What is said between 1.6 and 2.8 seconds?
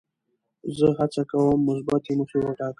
مثبتې موخې وټاکم.